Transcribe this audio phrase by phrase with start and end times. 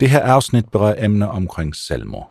[0.00, 2.30] Det her afsnit berører emner omkring selvmord.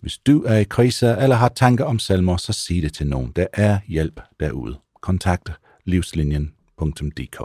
[0.00, 3.32] Hvis du er i krise eller har tanker om selvmord, så sig det til nogen.
[3.36, 4.76] Der er hjælp derude.
[5.02, 5.52] Kontakt
[5.84, 7.38] livslinjen.dk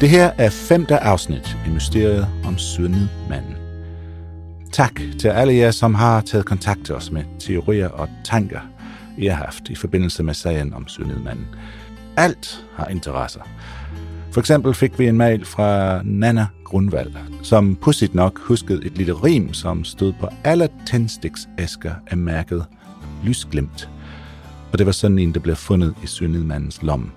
[0.00, 3.56] Det her er femte afsnit i Mysteriet om Sydnedmanden.
[4.72, 8.60] Tak til alle jer, som har taget kontakt til os med teorier og tanker,
[9.18, 11.46] i har haft i forbindelse med sagen om Sydnedmanden.
[12.16, 13.40] Alt har interesser.
[14.32, 19.12] For eksempel fik vi en mail fra Nana Grundvald, som pudsigt nok huskede et lille
[19.12, 22.64] rim, som stod på alle tændstiksæsker af mærket
[23.24, 23.90] lysglimt.
[24.72, 27.10] Og det var sådan en, der blev fundet i Sydnedmandens lomme,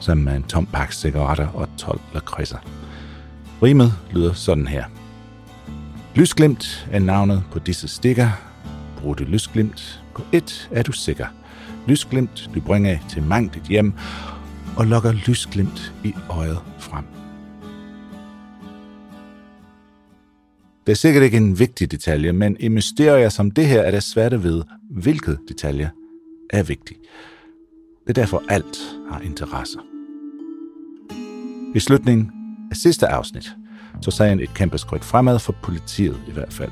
[0.00, 2.58] sammen med en tom pakke cigaretter og 12 lakridser.
[3.62, 4.84] Rimet lyder sådan her.
[6.14, 8.30] Lysglimt er navnet på disse stikker.
[8.96, 10.02] Brug det lysglimt.
[10.20, 11.26] På et er du sikker.
[11.88, 13.92] Lysglimt du bringer til mangt dit hjem,
[14.76, 17.04] og lokker lysglimt i øjet frem.
[20.86, 24.02] Det er sikkert ikke en vigtig detalje, men i mysterier som det her er det
[24.02, 25.90] svært at vide, hvilket detalje
[26.50, 26.96] er vigtig.
[28.06, 28.78] Det er derfor alt
[29.10, 29.78] har interesse.
[31.74, 32.30] I slutningen
[32.70, 33.52] af sidste afsnit,
[34.00, 36.70] så sagen et kæmpe skridt fremad for politiet i hvert fald,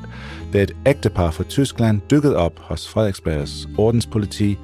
[0.52, 4.58] da et ægtepar fra Tyskland dykkede op hos Frederiksbergs ordenspoliti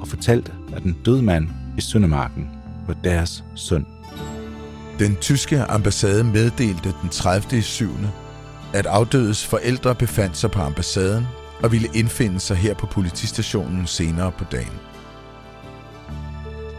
[0.00, 1.48] og fortalte, at den døde mand
[1.78, 2.50] i Søndermarken
[2.86, 3.86] var deres søn.
[4.98, 7.62] Den tyske ambassade meddelte den 30.
[7.62, 7.90] 7.
[8.72, 11.26] at afdødes forældre befandt sig på ambassaden
[11.62, 14.80] og ville indfinde sig her på politistationen senere på dagen.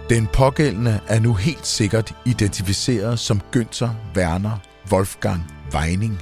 [0.10, 4.58] Den pågældende er nu helt sikkert identificeret som Günther Werner
[4.92, 6.22] Wolfgang Weining.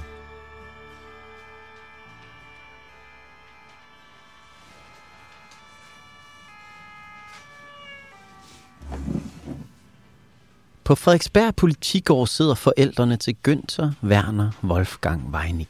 [10.84, 15.68] På Frederiksberg Politigård sidder forældrene til Günther Werner Wolfgang Weinig.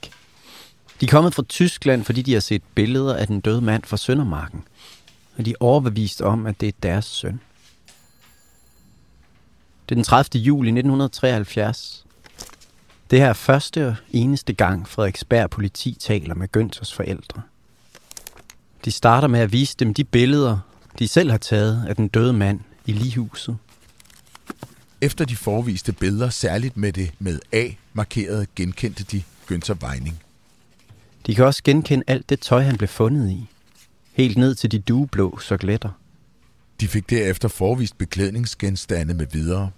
[1.00, 3.96] De er kommet fra Tyskland, fordi de har set billeder af den døde mand fra
[3.96, 4.64] Søndermarken.
[5.38, 7.40] Og de er overbevist om, at det er deres søn.
[9.88, 10.42] Det er den 30.
[10.42, 12.05] juli 1973.
[13.10, 17.42] Det her er første og eneste gang, Frederiksberg politi taler med Gønters forældre.
[18.84, 20.58] De starter med at vise dem de billeder,
[20.98, 23.56] de selv har taget af den døde mand i ligehuset.
[25.00, 30.22] Efter de forviste billeder, særligt med det med A markeret, genkendte de Günther Weining.
[31.26, 33.48] De kan også genkende alt det tøj, han blev fundet i.
[34.12, 35.90] Helt ned til de dueblå sokletter.
[36.80, 39.70] De fik derefter forvist beklædningsgenstande med videre.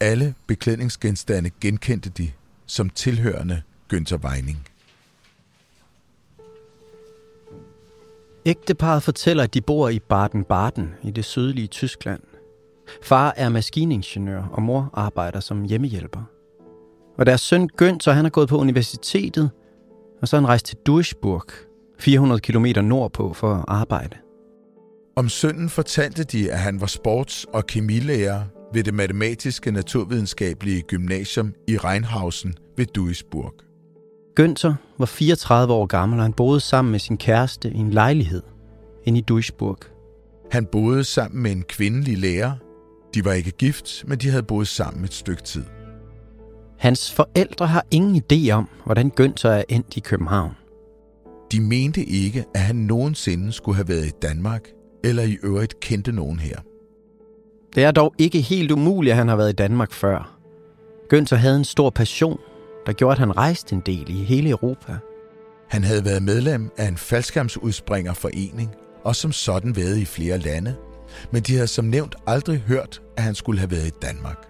[0.00, 2.30] Alle beklædningsgenstande genkendte de
[2.72, 3.62] som tilhørende
[3.94, 4.66] Günther Weining.
[8.46, 12.20] Ægteparet fortæller, at de bor i Baden-Baden i det sydlige Tyskland.
[13.02, 16.22] Far er maskiningeniør, og mor arbejder som hjemmehjælper.
[17.18, 19.50] Og deres søn Günther, han er gået på universitetet,
[20.22, 21.44] og så er han rejst til Duisburg,
[21.98, 24.16] 400 km nordpå for at arbejde.
[25.16, 31.54] Om sønnen fortalte de, at han var sports- og kemilærer ved det matematiske naturvidenskabelige gymnasium
[31.68, 33.54] i Rheinhausen ved Duisburg.
[34.40, 38.42] Günther var 34 år gammel, og han boede sammen med sin kæreste i en lejlighed
[39.04, 39.78] inde i Duisburg.
[40.50, 42.52] Han boede sammen med en kvindelig lærer.
[43.14, 45.64] De var ikke gift, men de havde boet sammen et stykke tid.
[46.78, 50.52] Hans forældre har ingen idé om, hvordan Günther er endt i København.
[51.52, 54.68] De mente ikke, at han nogensinde skulle have været i Danmark,
[55.04, 56.56] eller i øvrigt kendte nogen her.
[57.74, 60.38] Det er dog ikke helt umuligt, at han har været i Danmark før.
[61.14, 62.38] Günther havde en stor passion,
[62.86, 64.96] der gjorde, at han rejste en del i hele Europa.
[65.68, 68.70] Han havde været medlem af en faldskærmsudspringer-forening,
[69.04, 70.74] og som sådan været i flere lande,
[71.30, 74.48] men de havde som nævnt aldrig hørt, at han skulle have været i Danmark.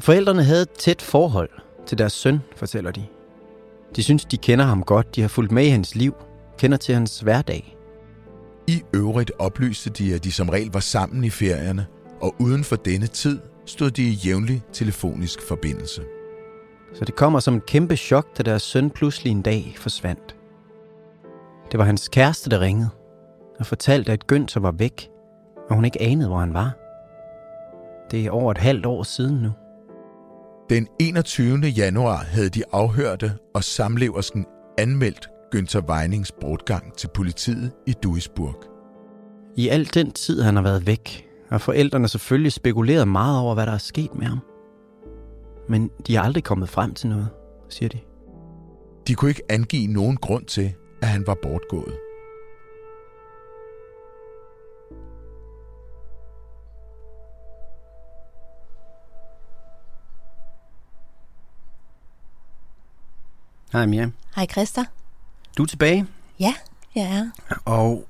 [0.00, 1.50] Forældrene havde et tæt forhold
[1.86, 3.04] til deres søn, fortæller de.
[3.96, 6.14] De synes, de kender ham godt, de har fulgt med i hans liv,
[6.58, 7.76] kender til hans hverdag.
[8.66, 11.86] I øvrigt oplyste de, at de som regel var sammen i ferierne,
[12.20, 16.02] og uden for denne tid stod de i jævnlig telefonisk forbindelse.
[16.94, 20.36] Så det kommer som et kæmpe chok, da deres søn pludselig en dag forsvandt.
[21.72, 22.90] Det var hans kæreste, der ringede
[23.58, 25.08] og fortalte, at Günther var væk,
[25.68, 26.76] og hun ikke anede, hvor han var.
[28.10, 29.50] Det er over et halvt år siden nu.
[30.70, 31.58] Den 21.
[31.58, 34.46] januar havde de afhørte og samleversken
[34.78, 38.64] anmeldt Günther Weinings bortgang til politiet i Duisburg.
[39.56, 43.66] I al den tid, han har været væk, har forældrene selvfølgelig spekuleret meget over, hvad
[43.66, 44.38] der er sket med ham.
[45.70, 47.28] Men de er aldrig kommet frem til noget,
[47.68, 48.00] siger de.
[49.06, 51.98] De kunne ikke angive nogen grund til, at han var bortgået.
[63.72, 64.10] Hej Mia.
[64.36, 64.84] Hej Christa.
[65.58, 66.06] Du er tilbage,
[66.40, 66.54] Ja,
[66.94, 67.30] jeg er.
[67.64, 68.08] og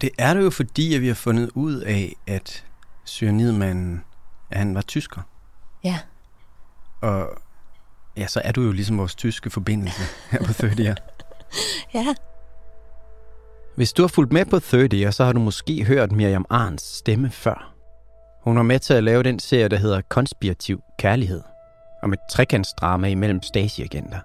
[0.00, 2.64] det er det jo fordi, at vi har fundet ud af, at
[3.06, 4.04] cyanidmanden,
[4.50, 5.22] at han var tysker.
[5.84, 5.98] Ja.
[7.02, 7.28] Og
[8.16, 10.94] ja, så er du jo ligesom vores tyske forbindelse her på 30'er.
[11.94, 12.14] Ja.
[13.76, 17.30] Hvis du har fulgt med på 30'er, så har du måske hørt Miriam Arns stemme
[17.30, 17.74] før.
[18.44, 21.42] Hun var med til at lave den serie, der hedder Konspirativ Kærlighed.
[22.02, 24.18] Om et trekantsdrama imellem Stasi-agenter.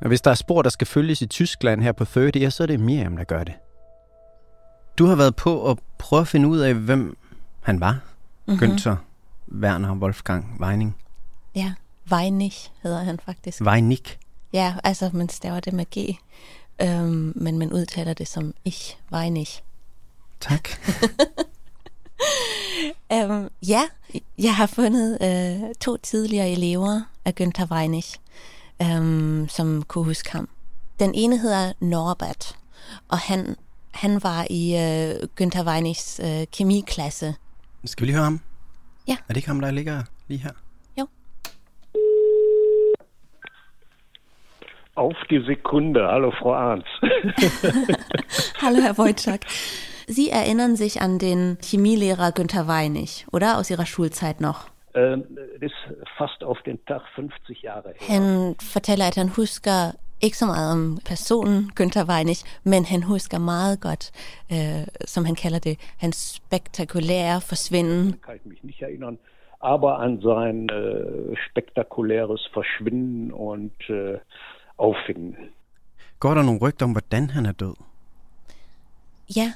[0.00, 2.66] Og hvis der er spor, der skal følges i Tyskland her på 30'er, så er
[2.66, 3.54] det Miriam, der gør det.
[4.98, 7.16] Du har været på at prøve at finde ud af, hvem
[7.62, 7.98] han var.
[8.46, 8.62] Mm-hmm.
[8.62, 8.94] Günther
[9.60, 11.01] Werner Wolfgang Weining.
[11.54, 11.72] Ja.
[12.12, 12.52] Weinig
[12.82, 13.60] hedder han faktisk.
[13.60, 14.02] Weinig.
[14.52, 16.16] Ja, altså man staver det med G.
[16.82, 19.46] Øhm, men man udtaler det som ich, Weinig.
[20.40, 20.68] Tak.
[23.12, 23.82] Øhm, ja,
[24.38, 28.04] jeg har fundet øh, to tidligere elever af Günther Weinig,
[28.82, 30.48] øhm, som kunne huske ham.
[31.00, 32.56] Den ene hedder Norbert,
[33.08, 33.56] og han,
[33.90, 37.34] han var i øh, Günther Weinigs øh, kemiklasse.
[37.84, 38.40] Skal vi lige høre ham?
[39.08, 39.12] Ja.
[39.12, 40.52] Er det ikke ham, der ligger lige her?
[44.94, 46.06] Auf die Sekunde.
[46.06, 46.86] Hallo, Frau Arndt.
[48.62, 49.40] Hallo, Herr Wojcik.
[50.06, 53.58] Sie erinnern sich an den Chemielehrer Günther Weinig, oder?
[53.58, 54.68] Aus Ihrer Schulzeit noch.
[54.94, 55.24] ähm,
[55.60, 58.08] das ist fast auf den Tag 50 Jahre her.
[58.18, 63.38] Han fortæller, at han husker ikke så meget om personen Günther Weinig, men han husker
[63.38, 64.10] meget godt,
[64.52, 68.12] øh, som han kalder det, hans spektakulære forsvinden.
[68.26, 69.18] Kann ich mich nicht erinnern.
[69.64, 74.18] Aber an sein äh, spektakuläres Verschwinden und äh,
[74.82, 75.34] Auffinden.
[76.20, 77.74] Går der nogle rygter om, hvordan han er død?
[79.36, 79.52] Ja,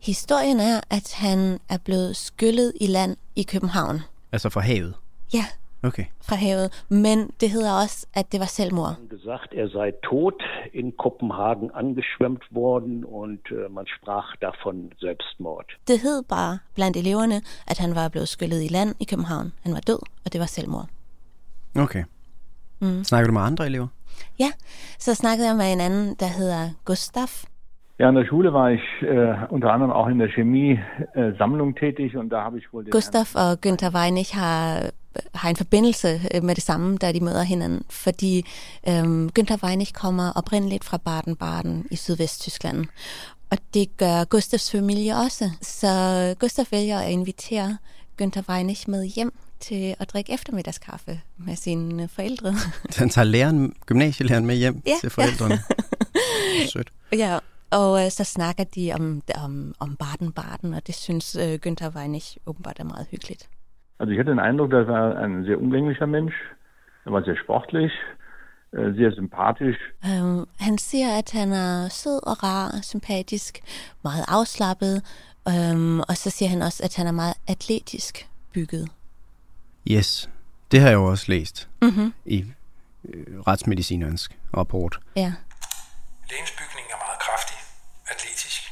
[0.00, 4.00] historien er, at han er blevet skyllet i land i København.
[4.32, 4.94] Altså fra havet?
[5.34, 5.44] Ja,
[5.82, 6.04] Okay.
[6.22, 6.84] fra havet.
[6.88, 8.96] Men det hedder også, at det var selvmord.
[9.10, 10.42] Gesagt, er sei tot
[10.74, 15.66] in Kopenhagen angeschwemmt worden und äh, man sprach davon Selbstmord.
[15.88, 19.52] Det hed bare blandt eleverne, at han var blevet skyllet i land i København.
[19.62, 20.88] Han var død, og det var selvmord.
[21.76, 22.04] Okay.
[22.80, 23.04] Mm.
[23.04, 23.86] Snakker du med andre elever?
[24.38, 24.50] Ja,
[24.98, 27.44] så snakkede jeg med en anden, der hedder Gustaf.
[28.00, 32.30] Ja, in der Schule war ich äh, unter anderem auch in der Chemie-Sammlung tätig und
[32.30, 34.90] da habe ich wohl den Gustaf og Günther Weinig har,
[35.34, 38.44] har en forbindelse øh, med det samme, da de møder hinanden, fordi
[38.88, 42.86] øhm, Günther Weinig kommer oprindeligt fra Baden-Baden i Sydvesttyskland.
[43.50, 45.50] Og det gør Gustavs familie også.
[45.60, 45.88] Så
[46.40, 47.76] Gustav vælger at invitere
[48.22, 49.32] Günther Weinig med hjem
[49.68, 52.50] til at drikke eftermiddagskaffe med sine forældre.
[53.00, 55.58] Han tager læreren, gymnasielæreren med hjem Ja, til forældrene.
[56.72, 56.92] Sødt.
[57.12, 57.38] Ja,
[57.80, 62.22] og øh, så snakker de om, om, om Baden-Baden, og det synes øh, Günther Weinig
[62.46, 63.48] åbenbart er meget hyggeligt.
[64.00, 66.36] Also ich hatte den Eindruck, das war ein sehr umgänglicher Mensch.
[67.06, 67.92] Er war sehr sportlich,
[68.76, 69.80] äh, sehr sympathisch.
[70.10, 73.52] Um, han siger, at han er sød og rar, sympatisk,
[74.02, 74.96] meget afslappet,
[75.52, 78.88] um, og så siger han også, at han er meget atletisk bygget.
[79.90, 80.30] Yes,
[80.70, 82.14] det har jeg jo også læst Mm-hmm.
[82.26, 82.44] i
[83.04, 84.98] øh, retsmedicinernes rapport.
[85.16, 85.32] Ja.
[86.30, 87.56] Lægens bygning er meget kraftig,
[88.10, 88.62] atletisk,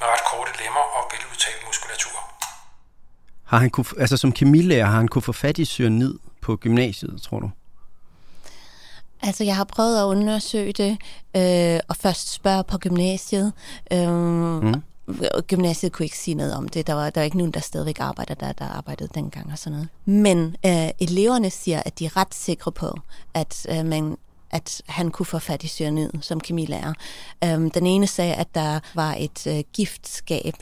[0.00, 2.18] med ret korte lemmer og veludtalt muskulatur.
[3.44, 7.22] Har han kunne, altså som kemilærer, har han kunne få fat i cyanid på gymnasiet,
[7.22, 7.50] tror du?
[9.22, 10.98] Altså, jeg har prøvet at undersøge det,
[11.36, 13.52] øh, og først spørge på gymnasiet.
[13.92, 14.08] Øh,
[14.62, 14.82] mm.
[15.46, 16.86] Gymnasiet kunne ikke sige noget om det.
[16.86, 19.72] Der var, der var ikke nogen, der stadigvæk arbejder der, der arbejdede dengang og sådan
[19.72, 19.88] noget.
[20.04, 22.98] Men øh, eleverne siger, at de er ret sikre på,
[23.34, 24.16] at øh, man
[24.52, 26.92] at han kunne få fat i cyanid som kemilærer.
[27.44, 30.54] Øhm, den ene sagde, at der var et øh, giftskab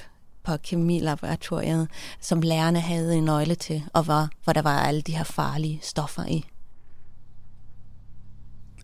[0.45, 1.88] på kemilaboratoriet,
[2.21, 5.78] som lærerne havde en nøgle til, og hvor, hvor der var alle de her farlige
[5.83, 6.45] stoffer i.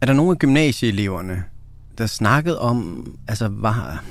[0.00, 1.44] Er der nogle af gymnasieeleverne,
[1.98, 4.04] der snakkede om, altså var,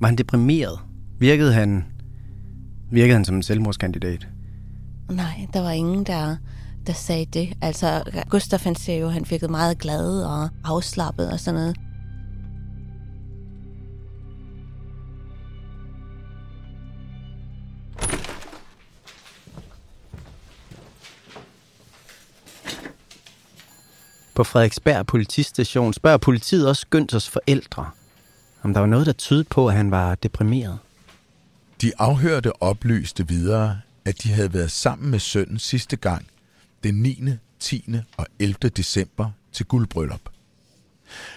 [0.00, 0.78] var han deprimeret?
[1.20, 1.84] Virkede han,
[2.90, 4.28] virkede han som en selvmordskandidat?
[5.10, 6.36] Nej, der var ingen, der,
[6.86, 7.52] der sagde det.
[7.62, 11.76] Altså, Gustaf han siger jo, han virkede meget glad og afslappet og sådan noget.
[24.34, 27.90] På Frederiksberg politistation spørger politiet også Gønters forældre,
[28.62, 30.78] om der var noget, der tydede på, at han var deprimeret.
[31.80, 36.26] De afhørte oplyste videre, at de havde været sammen med sønnen sidste gang
[36.82, 37.22] den 9.,
[37.60, 37.84] 10.
[38.16, 38.54] og 11.
[38.68, 40.20] december til guldbryllup.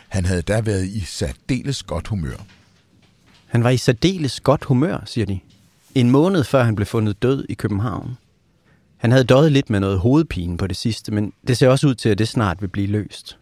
[0.10, 2.46] Han havde da været i særdeles godt humør.
[3.46, 5.40] Han var i særdeles godt humør, siger de.
[5.96, 8.18] En måned før han blev fundet død i København.
[8.98, 11.96] Han havde døjet lidt med noget hovedpine på det sidste, men det ser også ud
[11.96, 13.38] til, at det snart vil blive løst.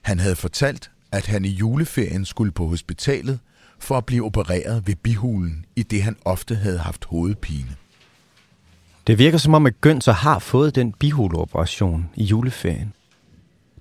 [0.00, 3.38] Han havde fortalt, at han i juleferien skulle på hospitalet
[3.80, 7.76] for at blive opereret ved bihulen, i det han ofte havde haft hovedpine.
[9.06, 12.94] Det virker som om, at Gønser har fået den bihuleoperation i juleferien.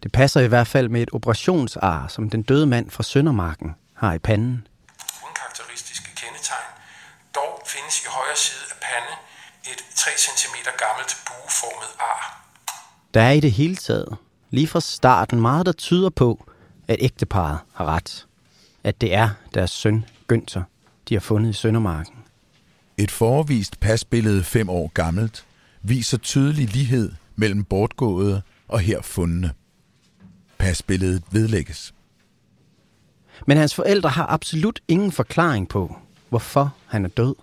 [0.04, 4.14] Det passer i hvert fald med et operationsar, som den døde mand fra Søndermarken har
[4.14, 4.68] i panden.
[5.24, 6.70] Uden karakteristiske kendetegn.
[7.36, 9.14] Dog findes i højre side af pande
[9.74, 12.46] et 3 cm gammelt bueformet ar.
[13.14, 14.18] Der er i det hele taget,
[14.50, 16.46] lige fra starten, meget der tyder på,
[16.88, 18.26] at ægteparet har ret.
[18.84, 20.64] At det er deres søn, Gønser,
[21.10, 22.16] de har fundet i Søndermarken.
[22.98, 25.46] Et forvist pasbillede fem år gammelt
[25.82, 29.52] viser tydelig lighed mellem bortgåede og her fundne.
[30.58, 31.94] Pasbilledet vedlægges.
[33.48, 35.96] Men hans forældre har absolut ingen forklaring på,
[36.30, 37.36] hvorfor han er død,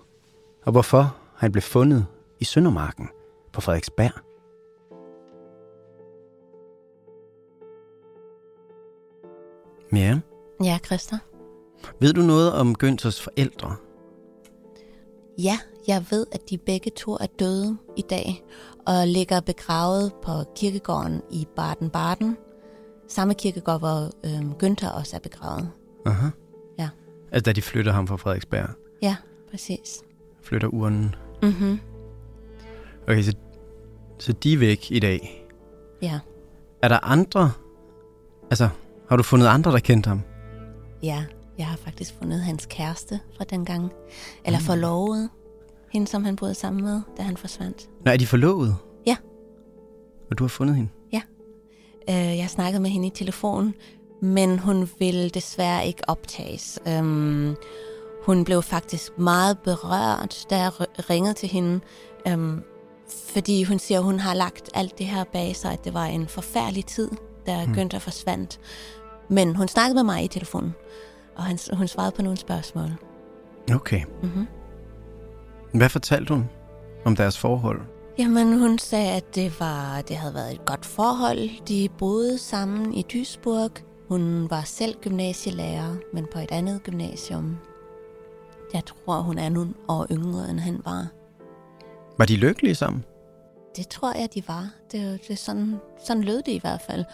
[0.65, 2.07] og hvorfor han blev fundet
[2.41, 3.09] i Søndermarken
[3.53, 4.13] på Frederiksberg.
[9.93, 10.23] Miriam,
[10.65, 11.19] Ja, Christa.
[12.01, 13.77] ved du noget om Gønters forældre?
[15.39, 15.59] Ja,
[15.89, 18.45] jeg ved, at de begge to er døde i dag
[18.87, 22.37] og ligger begravet på kirkegården i Baden-Baden.
[23.09, 25.71] Samme kirkegård, hvor øhm, Günther også er begravet.
[26.07, 26.27] Aha.
[26.79, 26.89] Ja.
[27.33, 28.69] Altså da de flytter ham fra Frederiksberg.
[29.03, 29.17] Ja,
[29.51, 30.03] præcis.
[30.43, 31.15] Flytter urnen.
[31.43, 31.79] Mhm.
[33.09, 33.33] Okay, så,
[34.19, 35.47] så de er væk i dag.
[36.03, 36.21] Ja.
[36.83, 37.53] Er der andre?
[38.51, 38.69] Altså,
[39.09, 40.21] har du fundet andre, der kendte ham?
[41.07, 41.25] Ja,
[41.59, 43.93] jeg har faktisk fundet hans kæreste fra dengang.
[44.45, 45.31] Eller forlovet.
[45.93, 47.89] Hende, som han boede sammen med, da han forsvandt.
[48.05, 48.77] Nå, er de forlovet?
[49.07, 49.17] Ja.
[50.31, 50.91] Og du har fundet hende?
[52.11, 53.75] Øh, jeg snakkede med hende i telefon,
[54.23, 56.79] men hun ville desværre ikke optages.
[56.89, 57.57] Øhm,
[58.25, 60.73] hun blev faktisk meget berørt, da jeg
[61.11, 61.81] ringede til hende,
[62.29, 62.63] øhm,
[63.33, 66.05] fordi hun siger, at hun har lagt alt det her bag sig, at det var
[66.05, 67.11] en forfærdelig tid,
[67.47, 67.73] da mm.
[67.73, 68.61] Günther forsvandt.
[69.29, 70.75] Men hun snakkede med mig i telefonen,
[71.37, 72.91] og han, hun svarede på nogle spørgsmål.
[73.75, 74.01] Okay.
[74.23, 74.47] Mm-hmm.
[75.75, 76.49] Hvad fortalte hun
[77.05, 77.81] om deres forhold?
[78.19, 81.67] Jamen, hun sagde, at det, var, det havde været et godt forhold.
[81.67, 83.71] De boede sammen i Duisburg.
[84.09, 87.57] Hun var selv gymnasielærer, men på et andet gymnasium.
[88.75, 91.07] Jeg tror, hun er nogle år yngre, end han var.
[92.19, 93.05] Var de lykkelige sammen?
[93.77, 94.71] Det tror jeg, de var.
[94.93, 97.05] Det, det sådan, sådan lød det i hvert fald.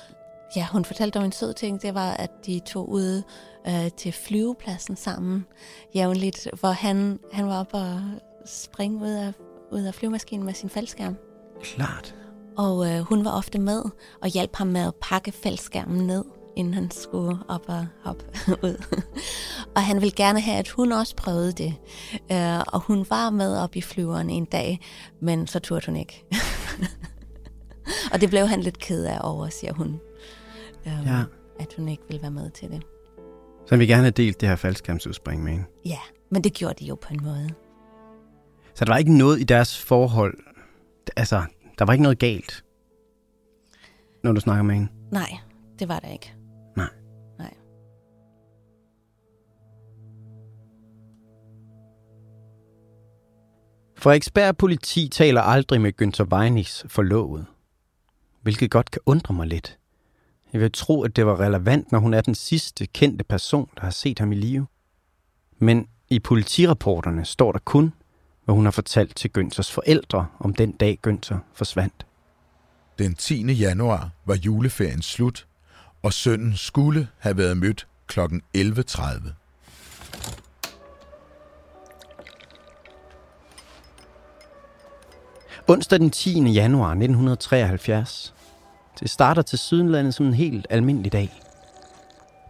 [0.57, 3.23] Ja, hun fortalte om en sød ting, det var, at de tog ud
[3.69, 5.47] øh, til flyvepladsen sammen
[5.95, 8.01] jævnligt, hvor han, han var oppe og
[8.47, 9.33] springe ud af,
[9.73, 11.17] ud af flyvemaskinen med sin faldskærm.
[11.63, 12.15] Klart.
[12.57, 13.83] Og øh, hun var ofte med
[14.23, 16.25] og hjalp ham med at pakke faldskærmen ned,
[16.57, 18.25] inden han skulle op og hoppe
[18.69, 18.85] ud.
[19.75, 21.75] og han ville gerne have, at hun også prøvede det.
[22.33, 24.81] Øh, og hun var med op i flyveren en dag,
[25.21, 26.25] men så turde hun ikke.
[28.13, 30.01] og det blev han lidt ked af over, siger hun.
[30.87, 31.25] Um, Ja.
[31.61, 32.83] At hun ikke ville være med til det.
[33.67, 35.65] Så ville gerne have delt det her faldskærmsudspring med hende.
[35.85, 35.99] Ja,
[36.31, 37.49] men det gjorde de jo på en måde.
[38.75, 40.39] Så der var ikke noget i deres forhold...
[41.17, 41.43] Altså,
[41.79, 42.65] der var ikke noget galt,
[44.25, 44.89] når du snakker med hende.
[45.13, 45.31] Nej,
[45.79, 46.35] det var der ikke.
[46.77, 46.89] Nej.
[47.39, 47.55] Nej.
[53.97, 57.47] Frederiksberg politi taler aldrig med Günther Weinigs forlovet.
[58.43, 59.79] Hvilket godt kan undre mig lidt.
[60.53, 63.81] Jeg vil tro, at det var relevant, når hun er den sidste kendte person, der
[63.81, 64.67] har set ham i live.
[65.59, 67.93] Men i politirapporterne står der kun,
[68.45, 72.07] hvad hun har fortalt til Günthers forældre om den dag Günther forsvandt.
[72.99, 73.53] Den 10.
[73.53, 75.47] januar var juleferien slut,
[76.03, 78.21] og sønnen skulle have været mødt kl.
[78.57, 79.33] 11.30.
[85.69, 86.41] Onsdag den 10.
[86.41, 88.35] januar 1973.
[89.01, 91.41] Det starter til Sydenlandet som en helt almindelig dag.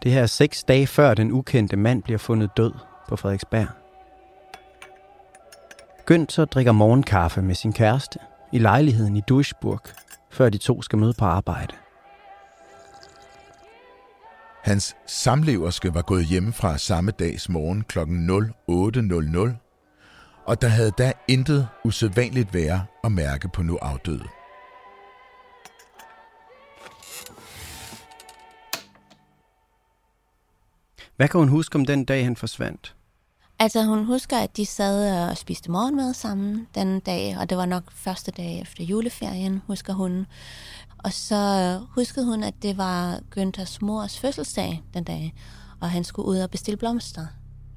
[0.02, 2.72] Det her er seks dage før den ukendte mand bliver fundet død
[3.08, 3.66] på Frederiksberg.
[6.10, 8.18] Günther drikker morgenkaffe med sin kæreste
[8.52, 9.80] i lejligheden i Duisburg,
[10.30, 11.74] før de to skal møde på arbejde.
[14.62, 17.98] Hans samleverske var gået hjemmefra samme dags morgen kl.
[17.98, 24.24] 08.00, og der havde da intet usædvanligt være at mærke på nu afdøde.
[31.22, 32.94] Hvad kan hun huske om den dag, han forsvandt?
[33.58, 37.66] Altså, hun husker, at de sad og spiste morgenmad sammen den dag, og det var
[37.66, 40.26] nok første dag efter juleferien, husker hun.
[40.98, 45.34] Og så huskede hun, at det var Günthers mors fødselsdag den dag,
[45.80, 47.26] og han skulle ud og bestille blomster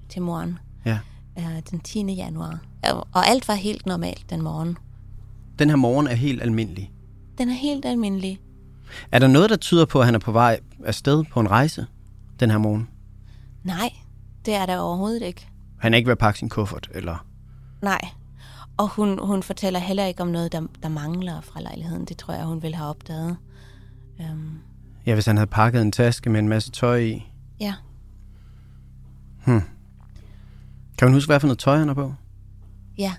[0.09, 0.99] til moren Ja.
[1.39, 2.13] øh, den 10.
[2.13, 2.59] januar.
[3.13, 4.77] Og alt var helt normalt den morgen.
[5.59, 6.91] Den her morgen er helt almindelig.
[7.37, 8.39] Den er helt almindelig.
[9.11, 11.85] Er der noget, der tyder på, at han er på vej afsted på en rejse
[12.39, 12.87] den her morgen?
[13.65, 13.89] Nej,
[14.45, 15.47] det er der overhovedet ikke.
[15.79, 17.25] Han er ikke ved at pakke sin kuffert, eller...
[17.81, 18.01] Nej.
[18.77, 22.05] Og hun, hun fortæller heller ikke om noget, der, der mangler fra lejligheden.
[22.05, 23.37] Det tror jeg, hun vil have opdaget.
[24.19, 24.59] Um,
[25.05, 27.31] Ja, hvis han havde pakket en taske med en masse tøj i.
[27.59, 27.73] ja,
[29.45, 29.61] Hmm.
[30.97, 32.13] Kan hun huske, hvad for noget tøj han har på?
[32.97, 33.13] ja,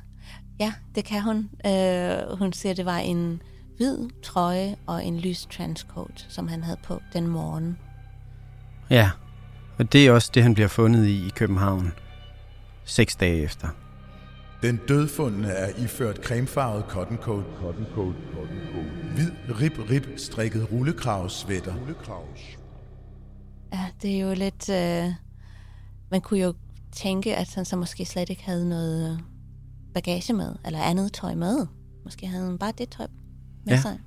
[0.60, 1.36] ja, det kan hun.
[1.64, 3.42] Uh, hun siger, det var en
[3.76, 7.78] hvid trøje og en lys trenchcoat, som han havde på den morgen.
[8.90, 9.10] Ja,
[9.78, 11.92] og det er også det, han bliver fundet i i København.
[12.85, 13.68] Seks dage efter.
[14.62, 18.87] Den dødfundne er iført cremefarvet cotton coat, cotton coat, cotton coat.
[19.14, 19.30] hvid
[19.61, 21.75] rib rib strikket rullekravsvætter.
[23.73, 24.68] Ja, det er jo lidt...
[24.68, 25.14] Uh,
[26.11, 26.54] man kunne jo
[26.92, 29.18] tænke, at han så måske slet ikke havde noget øh,
[29.95, 31.66] bagage med, eller andet tøj med.
[32.04, 33.06] Måske havde han bare det tøj
[33.64, 33.80] med Ja.
[33.80, 33.99] sig.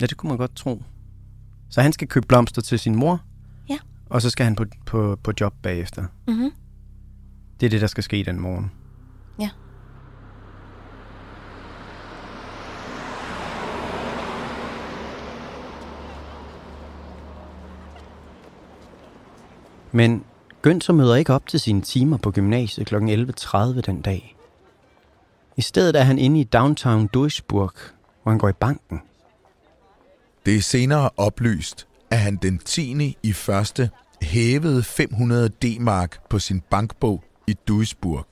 [0.00, 0.82] Ja, det kunne man godt tro.
[1.70, 3.20] Så han skal købe blomster til sin mor.
[4.10, 6.04] Og så skal han på, på, på job bagefter.
[6.28, 6.50] Mhm.
[7.60, 8.72] Det er det, der skal ske den morgen.
[9.40, 9.50] Ja.
[19.92, 20.24] Men
[20.66, 22.94] Günther møder ikke op til sine timer på gymnasiet kl.
[22.94, 24.36] 11.30 den dag.
[25.56, 27.72] I stedet er han inde i downtown Duisburg,
[28.22, 29.00] hvor han går i banken.
[30.46, 33.16] Det er senere oplyst, at han den 10.
[33.22, 33.90] i første
[34.22, 38.26] hævede 500 D-mark på sin bankbog i Duisburg.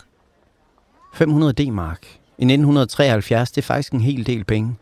[1.15, 2.07] 500 D-mark.
[2.39, 4.77] I 1973, det er faktisk en hel del penge.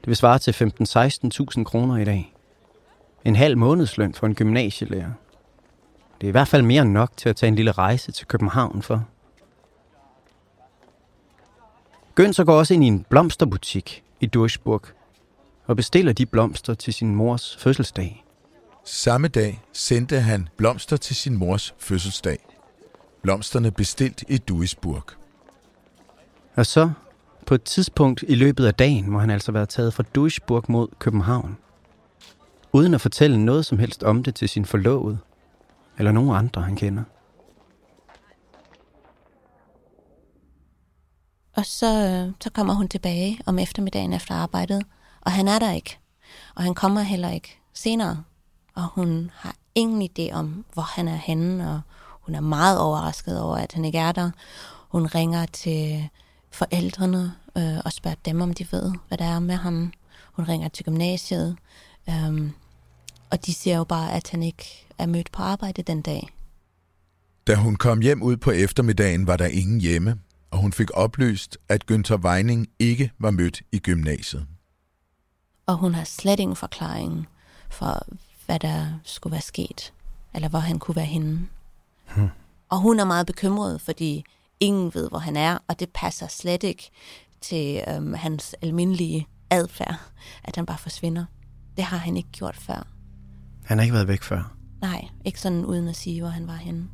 [0.00, 0.52] Det vil svare til
[1.58, 2.34] 15-16.000 kroner i dag.
[3.24, 5.12] En halv månedsløn for en gymnasielærer.
[6.20, 8.26] Det er i hvert fald mere end nok til at tage en lille rejse til
[8.26, 9.04] København for.
[12.14, 14.82] Gønser går også ind i en blomsterbutik i Duisburg
[15.66, 18.24] og bestiller de blomster til sin mors fødselsdag.
[18.84, 22.38] Samme dag sendte han blomster til sin mors fødselsdag.
[23.22, 25.04] Blomsterne bestilt i Duisburg.
[26.54, 26.90] Og så,
[27.46, 30.88] på et tidspunkt i løbet af dagen, må han altså være taget fra Duisburg mod
[30.98, 31.56] København.
[32.72, 35.18] Uden at fortælle noget som helst om det til sin forlovede,
[35.98, 37.02] eller nogen andre, han kender.
[41.56, 44.82] Og så, øh, så kommer hun tilbage om eftermiddagen efter arbejdet,
[45.24, 45.98] og han er der ikke.
[46.54, 48.24] Og han kommer heller ikke senere.
[48.74, 51.80] Og hun har ingen idé om, hvor han er henne, og
[52.20, 54.30] hun er meget overrasket over, at han ikke er der.
[54.88, 56.08] Hun ringer til
[56.50, 59.92] forældrene øh, og spørger dem, om de ved, hvad der er med ham.
[60.32, 61.56] Hun ringer til gymnasiet,
[62.08, 62.50] øh,
[63.30, 66.28] og de siger jo bare, at han ikke er mødt på arbejde den dag.
[67.46, 70.18] Da hun kom hjem ud på eftermiddagen, var der ingen hjemme,
[70.50, 74.46] og hun fik oplyst, at Günther Weining ikke var mødt i gymnasiet.
[75.66, 77.28] Og hun har slet ingen forklaring
[77.70, 78.06] for,
[78.46, 79.92] hvad der skulle være sket,
[80.34, 81.48] eller hvor han kunne være henne.
[82.16, 82.28] Hmm.
[82.68, 84.24] Og hun er meget bekymret, fordi
[84.60, 86.90] ingen ved, hvor han er, og det passer slet ikke
[87.40, 90.00] til øhm, hans almindelige adfærd,
[90.44, 91.24] at han bare forsvinder.
[91.76, 92.86] Det har han ikke gjort før.
[93.64, 94.56] Han har ikke været væk før.
[94.80, 96.88] Nej, ikke sådan uden at sige, hvor han var henne.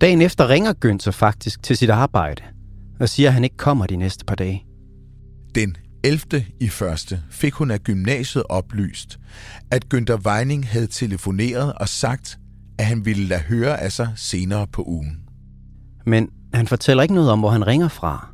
[0.00, 2.42] Dagen efter ringer Günther faktisk til sit arbejde
[3.00, 4.64] og siger, at han ikke kommer de næste par dage.
[5.54, 6.44] Den 11.
[6.60, 9.18] i første fik hun af gymnasiet oplyst,
[9.70, 12.38] at Günther Weining havde telefoneret og sagt,
[12.78, 15.20] at han ville lade høre af sig senere på ugen.
[16.06, 18.28] Men han fortæller ikke noget om, hvor han ringer fra,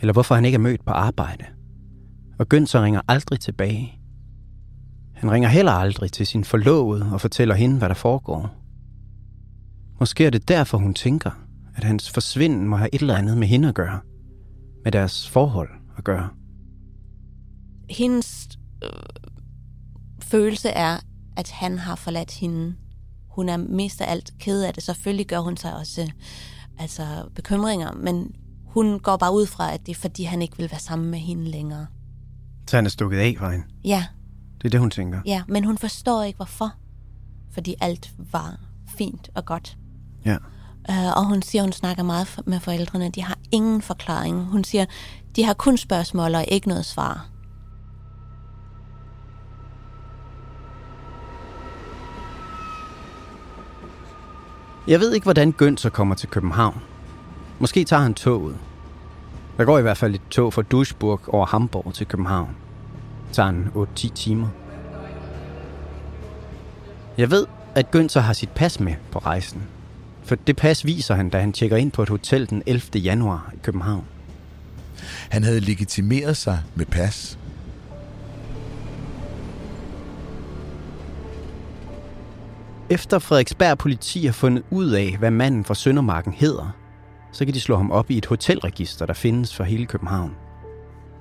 [0.00, 1.44] eller hvorfor han ikke er mødt på arbejde.
[2.38, 3.98] Og Günther ringer aldrig tilbage.
[5.14, 8.65] Han ringer heller aldrig til sin forlovede og fortæller hende, hvad der foregår.
[10.00, 11.30] Måske er det derfor, hun tænker,
[11.76, 14.00] at hans forsvinden må have et eller andet med hende at gøre.
[14.84, 16.28] med deres forhold at gøre?
[17.90, 18.48] Hendes
[18.84, 18.90] øh,
[20.22, 20.96] følelse er,
[21.36, 22.74] at han har forladt hende.
[23.28, 24.82] Hun er mest af alt ked af det.
[24.82, 26.08] Selvfølgelig gør hun sig også øh,
[26.78, 30.70] altså, bekymringer, men hun går bare ud fra, at det er, fordi han ikke vil
[30.70, 31.86] være sammen med hende længere.
[32.68, 33.66] Så han er stukket af fra hende?
[33.84, 34.06] Ja.
[34.58, 35.20] Det er det, hun tænker?
[35.26, 36.72] Ja, men hun forstår ikke, hvorfor.
[37.50, 38.60] Fordi alt var
[38.98, 39.78] fint og godt.
[40.26, 40.36] Ja.
[40.88, 43.10] Uh, og hun siger, hun snakker meget med forældrene.
[43.10, 44.44] De har ingen forklaring.
[44.44, 44.84] Hun siger,
[45.36, 47.28] de har kun spørgsmål og ikke noget svar.
[54.86, 56.82] Jeg ved ikke, hvordan Gønser kommer til København.
[57.58, 58.56] Måske tager han toget.
[59.56, 62.56] Der går i hvert fald et tog fra Duisburg over Hamburg til København.
[63.28, 64.48] Det tager han 8-10 timer.
[67.18, 69.62] Jeg ved, at Gønser har sit pas med på rejsen.
[70.26, 72.98] For det pas viser han, da han tjekker ind på et hotel den 11.
[72.98, 74.04] januar i København.
[75.30, 77.38] Han havde legitimeret sig med pas.
[82.90, 86.76] Efter Frederiksberg politi har fundet ud af, hvad manden fra Søndermarken hedder,
[87.32, 90.32] så kan de slå ham op i et hotelregister, der findes for hele København.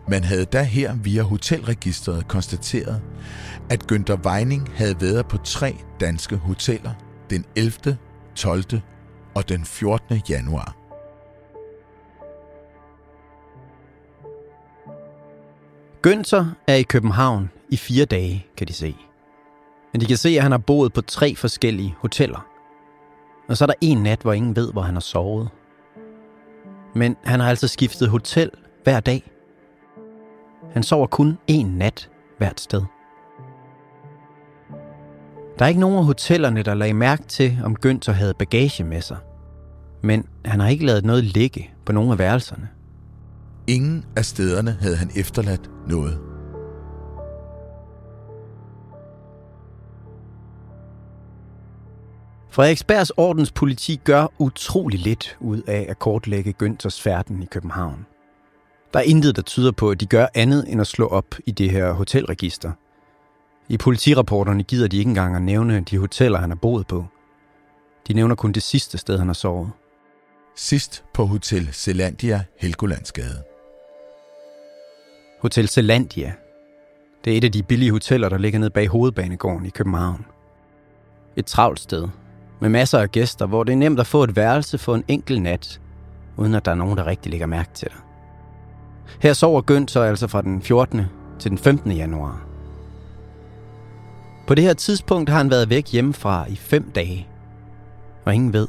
[0.08, 3.02] Man havde da her via hotelregisteret konstateret,
[3.70, 6.92] at Günther Weining havde været på tre danske hoteller
[7.30, 7.98] den 11.,
[8.36, 8.64] 12
[9.36, 10.22] og den 14.
[10.30, 10.76] januar.
[16.08, 18.96] Günther er i København i fire dage, kan de se.
[19.94, 22.48] Men de kan se, at han har boet på tre forskellige hoteller.
[23.50, 25.50] Og så er der en nat, hvor ingen ved, hvor han har sovet.
[26.96, 28.52] Men han har altså skiftet hotel
[28.84, 29.32] hver dag.
[30.72, 32.82] Han sover kun én nat hvert sted.
[35.60, 39.02] Der er ikke nogen af hotellerne, der lagde mærke til, om Günther havde bagage med
[39.02, 39.18] sig.
[40.04, 42.70] Men han har ikke lavet noget ligge på nogen af værelserne.
[43.68, 46.20] Ingen af stederne havde han efterladt noget.
[52.50, 58.06] Frederiksbergs ordenspoliti gør utrolig lidt ud af at kortlægge Günthers færden i København.
[58.94, 61.52] Der er intet, der tyder på, at de gør andet end at slå op i
[61.52, 62.72] det her hotelregister.
[63.70, 67.06] I politirapporterne gider de ikke engang at nævne de hoteller, han har boet på.
[68.08, 69.72] De nævner kun det sidste sted, han har sovet.
[70.56, 73.44] Sidst på Hotel Zelandia, Helgolandsgade.
[75.42, 76.34] Hotel Zelandia.
[77.26, 80.26] Det er et af de billige hoteller, der ligger nede bag hovedbanegården i København.
[81.36, 82.08] Et travlt sted,
[82.62, 85.42] med masser af gæster, hvor det er nemt at få et værelse for en enkelt
[85.42, 85.82] nat,
[86.38, 87.98] uden at der er nogen, der rigtig lægger mærke til dig.
[89.22, 91.02] Her sover Günther altså fra den 14.
[91.40, 91.92] til den 15.
[91.92, 92.55] januar.
[94.48, 97.28] På det her tidspunkt har han været væk hjemmefra i fem dage,
[98.26, 98.68] og ingen ved,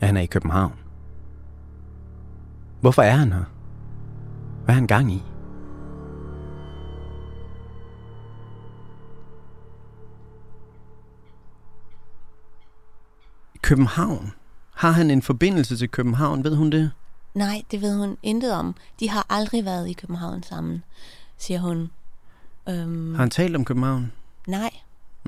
[0.00, 0.72] at han er i København.
[2.80, 3.44] Hvorfor er han her?
[4.64, 5.22] Hvad er han gang i?
[13.62, 14.32] København?
[14.74, 16.44] Har han en forbindelse til København?
[16.44, 16.90] Ved hun det?
[17.34, 18.74] Nej, det ved hun intet om.
[19.00, 20.84] De har aldrig været i København sammen,
[21.38, 21.90] siger hun.
[22.68, 24.12] Øhm, Har han talt om København?
[24.46, 24.70] nej,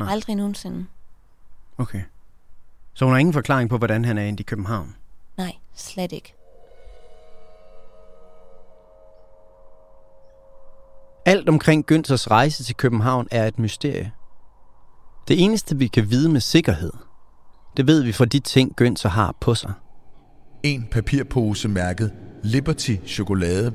[0.05, 0.13] Nej.
[0.13, 0.87] aldrig nogensinde.
[1.79, 2.03] Okay.
[2.95, 4.97] Så hun har ingen forklaring på, hvordan han er endt i København?
[5.37, 6.35] Nej, slet ikke.
[11.27, 14.13] Alt omkring Günthers rejse til København er et mysterie.
[15.29, 16.93] Det eneste, vi kan vide med sikkerhed,
[17.77, 19.73] det ved vi fra de ting, Günther har på sig.
[20.63, 23.73] En papirpose mærket Liberty chokolade.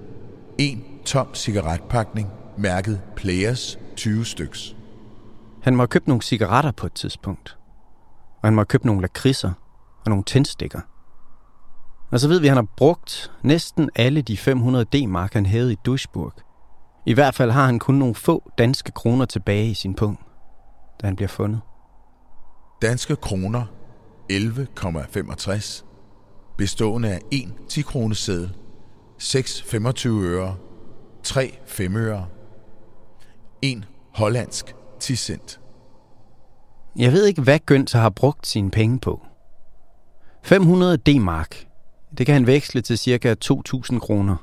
[0.57, 4.75] En tom cigaretpakning mærket Players 20 styks.
[5.65, 7.58] Han må have købt nogle cigaretter på et tidspunkt.
[8.41, 9.51] Og han må have købt nogle lakridser
[10.04, 10.82] og nogle tændstikker.
[12.12, 15.73] Og så ved vi, at han har brugt næsten alle de 500 D-mark, han havde
[15.73, 16.34] i Duisburg.
[17.06, 20.19] I hvert fald har han kun nogle få danske kroner tilbage i sin pung,
[21.01, 21.62] da han bliver fundet.
[22.82, 23.65] Danske kroner
[24.32, 25.86] 11,65
[26.58, 28.56] bestående af 1 10 kroneseddel,
[29.17, 30.56] 6 25 øre,
[31.23, 32.25] 3 5 øre,
[33.62, 35.60] 1 hollandsk 10 cent.
[36.95, 39.21] Jeg ved ikke, hvad Günther har brugt sine penge på.
[40.43, 41.67] 500 D-mark.
[42.17, 43.36] Det kan han veksle til ca.
[43.45, 44.36] 2.000 kroner.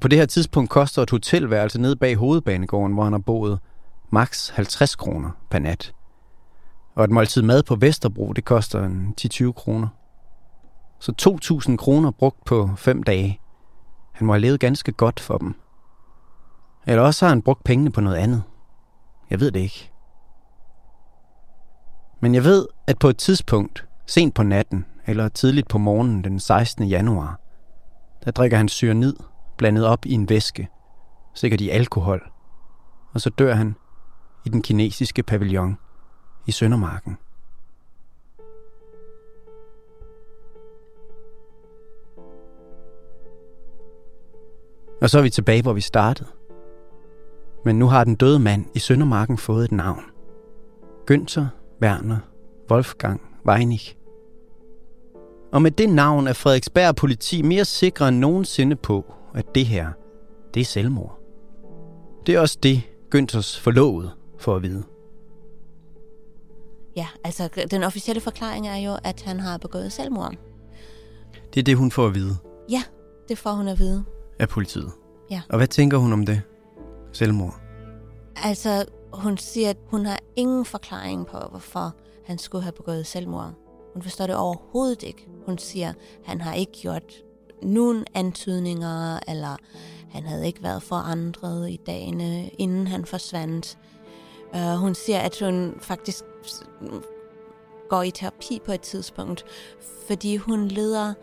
[0.00, 3.58] På det her tidspunkt koster et hotelværelse nede bag hovedbanegården, hvor han har boet,
[4.10, 5.92] maks 50 kroner per nat.
[6.94, 9.88] Og et måltid mad på Vesterbro, det koster en 10-20 kroner.
[11.00, 11.12] Så
[11.70, 13.40] 2.000 kroner brugt på 5 dage.
[14.12, 15.54] Han må have levet ganske godt for dem.
[16.86, 18.42] Eller også har han brugt pengene på noget andet.
[19.30, 19.90] Jeg ved det ikke.
[22.20, 26.40] Men jeg ved, at på et tidspunkt, sent på natten eller tidligt på morgenen den
[26.40, 26.84] 16.
[26.84, 27.40] januar,
[28.24, 29.14] der drikker han syrenid
[29.56, 30.68] blandet op i en væske,
[31.34, 32.30] sikkert i alkohol,
[33.12, 33.76] og så dør han
[34.44, 35.78] i den kinesiske pavillon
[36.46, 37.16] i Søndermarken.
[45.00, 46.35] Og så er vi tilbage, hvor vi startede.
[47.66, 50.02] Men nu har den døde mand i Søndermarken fået et navn.
[51.10, 51.44] Günther
[51.82, 52.18] Werner
[52.70, 53.96] Wolfgang Weinig.
[55.52, 59.88] Og med det navn er Frederiksberg politi mere sikre end nogensinde på, at det her,
[60.54, 61.18] det er selvmord.
[62.26, 62.82] Det er også det,
[63.14, 64.82] Günthers forlovede for at vide.
[66.96, 70.34] Ja, altså den officielle forklaring er jo, at han har begået selvmord.
[71.54, 72.36] Det er det, hun får at vide
[72.70, 72.82] Ja,
[73.28, 74.04] det får hun at vide.
[74.38, 74.92] af politiet.
[75.30, 75.42] Ja.
[75.48, 76.42] Og hvad tænker hun om det?
[77.16, 77.54] Selvmord.
[78.36, 81.94] Altså, hun siger, at hun har ingen forklaring på, hvorfor
[82.26, 83.52] han skulle have begået selvmord.
[83.92, 85.28] Hun forstår det overhovedet ikke.
[85.46, 87.12] Hun siger, at han har ikke gjort
[87.62, 89.56] nogen antydninger, eller
[90.10, 93.78] han havde ikke været forandret i dagene, inden han forsvandt.
[94.54, 96.24] Uh, hun siger, at hun faktisk
[97.88, 99.44] går i terapi på et tidspunkt,
[100.06, 101.14] fordi hun leder,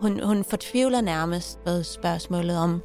[0.00, 2.82] hun, hun fortvivler nærmest ved spørgsmålet om,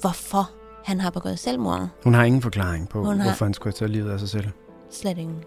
[0.00, 0.50] hvorfor
[0.86, 1.88] han har begået selvmord.
[2.04, 4.28] Hun har ingen forklaring på, Hun har- hvorfor han skulle have taget livet af sig
[4.28, 4.46] selv.
[4.90, 5.44] Slet ingen.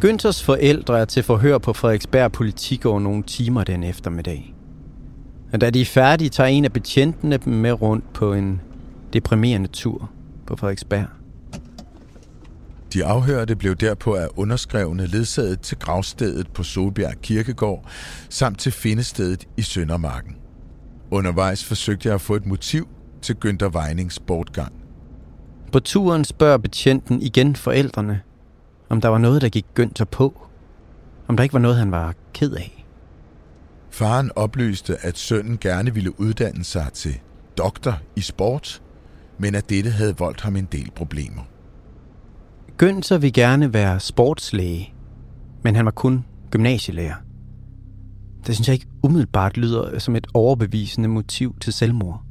[0.00, 4.54] Günthers forældre er til forhør på Frederiksberg Politigård nogle timer den eftermiddag.
[5.52, 8.60] Og da de er færdige, tager en af betjentene dem med rundt på en
[9.12, 10.10] deprimerende tur
[10.46, 11.06] på Frederiksberg.
[12.92, 17.88] De afhørte blev derpå af underskrevne ledsaget til gravstedet på Solbjerg Kirkegård,
[18.28, 20.36] samt til findestedet i Søndermarken.
[21.10, 22.88] Undervejs forsøgte jeg at få et motiv
[23.22, 24.72] til Günther Weinings bortgang.
[25.72, 28.20] På turen spørger betjenten igen forældrene,
[28.88, 30.46] om der var noget, der gik Günther på.
[31.28, 32.86] Om der ikke var noget, han var ked af.
[33.90, 37.20] Faren oplyste, at sønnen gerne ville uddanne sig til
[37.58, 38.82] doktor i sport,
[39.38, 41.42] men at dette havde voldt ham en del problemer.
[42.82, 44.94] Günther vil gerne være sportslæge,
[45.62, 47.14] men han var kun gymnasielærer.
[48.46, 52.22] Det synes jeg ikke umiddelbart lyder som et overbevisende motiv til selvmord.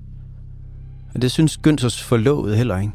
[1.15, 2.93] Og det synes Günthers forlovede heller ikke.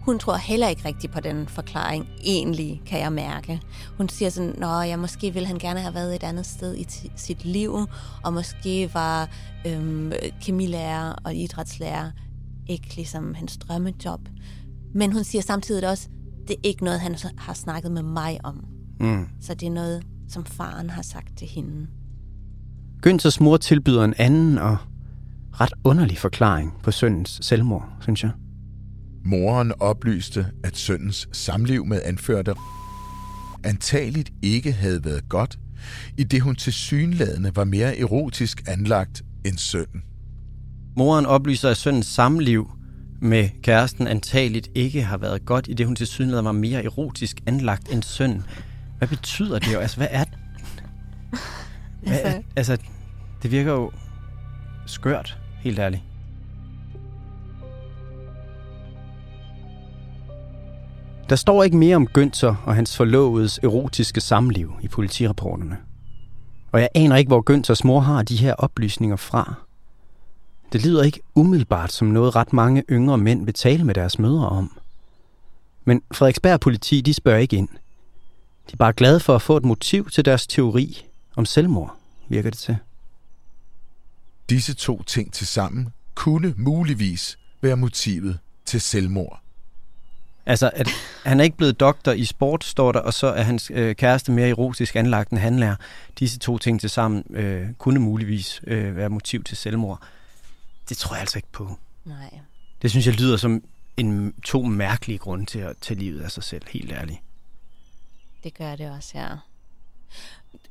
[0.00, 3.60] Hun tror heller ikke rigtigt på den forklaring, egentlig, kan jeg mærke.
[3.96, 6.82] Hun siger sådan, nå ja, måske ville han gerne have været et andet sted i
[6.82, 7.86] t- sit liv,
[8.24, 9.28] og måske var
[9.66, 12.10] øhm, kemilærer og idrætslærer
[12.68, 14.20] ikke ligesom hans drømmejob.
[14.94, 16.08] Men hun siger samtidig også,
[16.48, 18.64] det er ikke noget, han har snakket med mig om.
[19.00, 19.28] Mm.
[19.40, 21.86] Så det er noget, som faren har sagt til hende.
[23.06, 24.76] Günthers mor tilbyder en anden og
[25.52, 28.30] ret underlig forklaring på sønnens selvmord, synes jeg.
[29.24, 32.54] Moren oplyste, at sønnens samliv med anførte
[33.64, 35.58] antageligt ikke havde været godt,
[36.18, 40.02] i det hun til synladende var mere erotisk anlagt end sønnen.
[40.96, 42.70] Moren oplyser, at sønnens samliv
[43.20, 47.40] med kæresten antageligt ikke har været godt, i det hun til synligheden var mere erotisk
[47.46, 48.44] anlagt end sønnen.
[48.98, 49.78] Hvad betyder det jo?
[49.78, 50.38] Altså, hvad er det?
[52.02, 52.78] Hvad er, altså,
[53.42, 53.90] det virker jo
[54.86, 56.02] skørt, helt ærligt.
[61.28, 65.76] Der står ikke mere om Günther og hans forlovedes erotiske samliv i politirapporterne.
[66.72, 69.65] Og jeg aner ikke, hvor Günthers mor har de her oplysninger fra.
[70.76, 74.48] Det lyder ikke umiddelbart som noget ret mange yngre mænd vil tale med deres mødre
[74.48, 74.78] om.
[75.84, 77.68] Men Frederiksberg politi, de spørger ikke ind.
[78.66, 81.96] De er bare glade for at få et motiv til deres teori om selvmord,
[82.28, 82.76] virker det til.
[84.50, 89.40] Disse to ting til sammen kunne muligvis være motivet til selvmord.
[90.46, 90.88] Altså, at
[91.24, 94.32] han er ikke blevet doktor i sport, står der, og så er hans øh, kæreste
[94.32, 95.76] mere erotisk anlagt end han er.
[96.18, 100.02] Disse to ting til sammen øh, kunne muligvis øh, være motiv til selvmord.
[100.88, 101.78] Det tror jeg altså ikke på.
[102.04, 102.40] Nej.
[102.82, 103.62] Det synes jeg lyder som
[103.96, 107.20] en to mærkelige grunde til at tage livet af sig selv, helt ærligt.
[108.44, 109.28] Det gør det også, ja.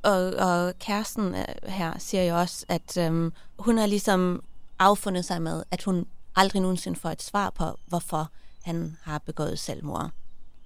[0.04, 4.44] Og, og kæresten øh, her siger jo også, at øhm, hun har ligesom
[4.80, 8.32] affundet sig med, at hun aldrig nogensinde får et svar på, hvorfor
[8.64, 10.12] han har begået selvmord.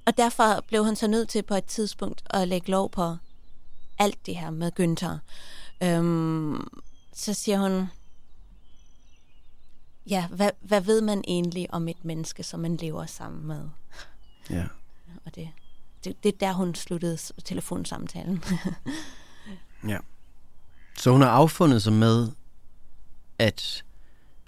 [0.06, 3.16] Og derfor blev hun så nødt til på et tidspunkt at lægge lov på
[4.00, 5.18] alt det her med Günther.
[5.88, 6.68] Øhm,
[7.14, 7.90] så siger hun,
[10.10, 13.70] ja, hvad, hvad ved man egentlig om et menneske, som man lever sammen med?
[14.50, 14.66] Ja.
[15.26, 15.50] Og det,
[16.04, 18.44] det, det er der, hun sluttede telefonsamtalen.
[19.88, 19.98] Ja.
[20.98, 22.32] Så hun har affundet sig med,
[23.40, 23.86] at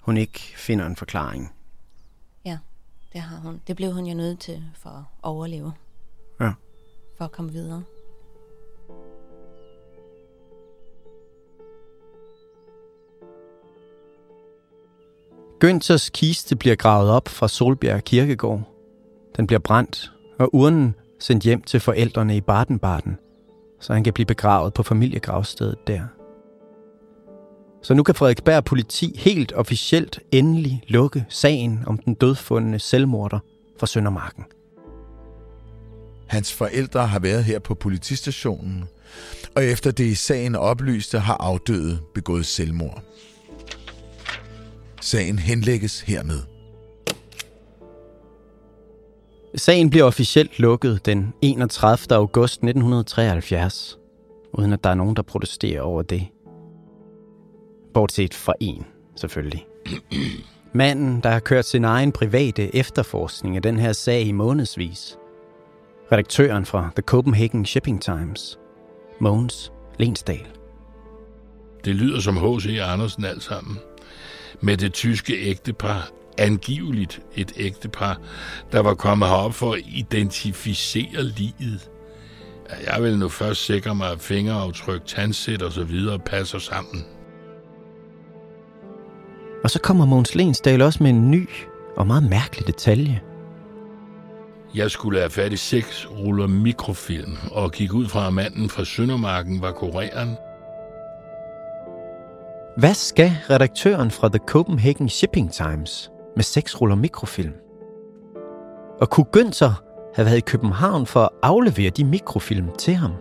[0.00, 1.52] hun ikke finder en forklaring.
[2.44, 2.58] Ja,
[3.12, 3.60] det har hun.
[3.66, 5.72] Det blev hun jo nødt til for at overleve.
[6.40, 6.52] Ja.
[7.18, 7.82] For at komme videre.
[15.64, 18.62] Günthers kiste bliver gravet op fra Solbjerg Kirkegård.
[19.36, 23.16] Den bliver brændt, og urnen sendt hjem til forældrene i Baden-Baden,
[23.80, 26.00] så han kan blive begravet på familiegravstedet der.
[27.82, 33.38] Så nu kan Frederiksberg politi helt officielt endelig lukke sagen om den dødfundne selvmorder
[33.78, 34.44] fra Søndermarken.
[36.26, 38.84] Hans forældre har været her på politistationen,
[39.56, 43.02] og efter det i sagen oplyste, har afdøde begået selvmord.
[45.02, 46.40] Sagen henlægges hermed.
[49.54, 52.16] Sagen bliver officielt lukket den 31.
[52.16, 53.98] august 1973,
[54.52, 56.26] uden at der er nogen, der protesterer over det.
[57.94, 58.86] Bortset fra en,
[59.16, 59.66] selvfølgelig.
[60.72, 65.18] Manden, der har kørt sin egen private efterforskning af den her sag i månedsvis.
[66.12, 68.58] Redaktøren fra The Copenhagen Shipping Times,
[69.20, 70.46] Mogens Lensdal.
[71.84, 72.78] Det lyder som H.C.
[72.80, 73.78] Andersen alt sammen.
[74.62, 78.20] Med det tyske ægtepar, angiveligt et ægtepar,
[78.72, 81.90] der var kommet herop for at identificere livet.
[82.86, 87.04] Jeg vil nu først sikre mig, at fingeraftryk, tandsæt og så videre passer sammen.
[89.64, 91.48] Og så kommer Mogens Lensdal også med en ny
[91.96, 93.20] og meget mærkelig detalje.
[94.74, 98.84] Jeg skulle have fat i seks ruller mikrofilm og gik ud fra, at manden fra
[98.84, 100.36] Søndermarken var korean.
[102.76, 107.52] Hvad skal redaktøren fra The Copenhagen Shipping Times med seks ruller mikrofilm?
[109.00, 109.72] Og kunne Günther
[110.14, 113.12] have været i København for at aflevere de mikrofilm til ham?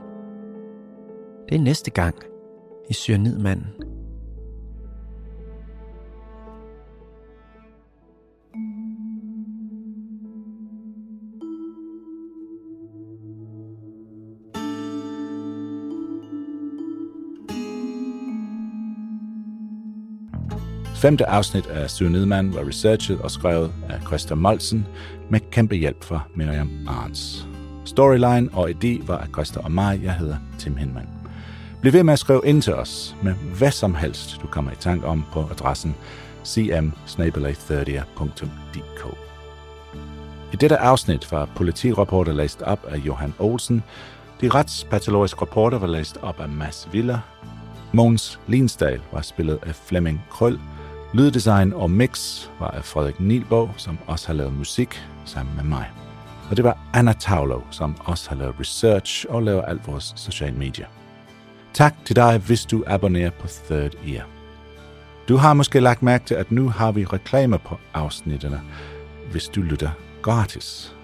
[1.50, 2.16] Det er næste gang
[2.90, 3.68] i Syrenidmanden.
[21.02, 24.88] Femte afsnit af Synedman var researchet og skrevet af Christa Molsen
[25.30, 27.48] med kæmpe hjælp fra Miriam Arns.
[27.86, 30.00] Storyline og idé var af Christa og mig.
[30.04, 31.10] Jeg hedder Tim Hinman.
[31.82, 34.76] Bliv ved med at skrive ind til os med hvad som helst, du kommer i
[34.80, 35.96] tanke om på adressen
[36.46, 39.16] cm 30dk
[40.54, 43.84] I dette afsnit var politirapporter læst op af Johan Olsen,
[44.42, 47.20] de retspatologiske rapporter var læst op af Mads Viller,
[47.94, 50.60] Måns Linsdal var spillet af Flemming Krøll,
[51.13, 55.91] Lyddesign og mix var af Frederik Nilborg, som også har lavet musik sammen med mig.
[56.50, 60.58] Og det var Anna Taulo, som også har lavet research og laver alt vores sociale
[60.58, 60.86] medier.
[61.74, 64.26] Tak til dig, hvis du abonnerer på Third Ear.
[65.28, 68.62] Du har måske lagt mærke til, at nu har vi reklamer på afsnittene,
[69.32, 69.89] hvis du lytter
[70.21, 70.95] gratis.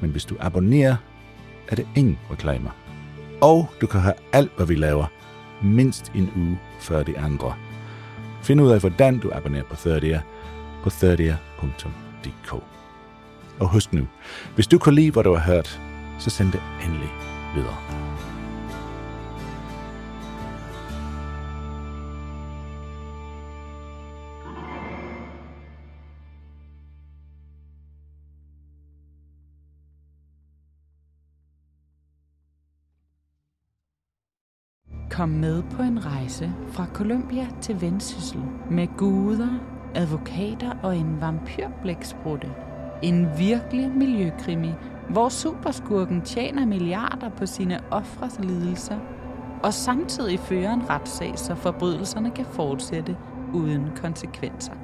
[0.00, 0.96] Men hvis du abonnerer,
[1.68, 2.70] er det ingen reklamer.
[3.40, 5.06] Og du kan have alt, hvad vi laver,
[5.62, 7.54] mindst en uge før de andre.
[8.42, 10.22] Find ud af, hvordan du abonnerer på 30
[10.82, 12.52] på 30.dk.
[13.60, 14.06] Og husk nu,
[14.54, 15.80] hvis du kan lide, hvad du har hørt,
[16.18, 17.08] så send det endelig
[17.54, 18.09] videre.
[35.20, 39.48] Kom med på en rejse fra Colombia til Vendsyssel med guder,
[39.94, 42.48] advokater og en vampyrblæksprutte.
[43.02, 44.70] En virkelig miljøkrimi,
[45.10, 48.98] hvor superskurken tjener milliarder på sine ofres lidelser,
[49.62, 53.16] og samtidig fører en retssag, så forbrydelserne kan fortsætte
[53.54, 54.74] uden konsekvenser.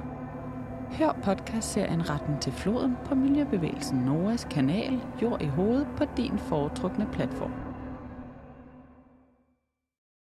[0.91, 7.07] Hør podcastserien Retten til floden på Miljøbevægelsen Noras kanal Jord i hovedet på din foretrukne
[7.11, 7.66] platform.